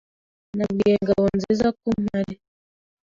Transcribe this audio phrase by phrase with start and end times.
[0.57, 2.35] Nabwiye Ngabonzizako mpari.